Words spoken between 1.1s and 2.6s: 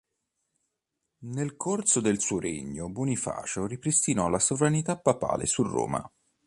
Nel corso del suo